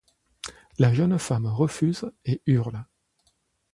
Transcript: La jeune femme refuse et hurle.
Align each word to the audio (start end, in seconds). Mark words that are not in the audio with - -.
La 0.79 0.95
jeune 0.95 1.19
femme 1.19 1.45
refuse 1.45 2.11
et 2.25 2.41
hurle. 2.47 2.87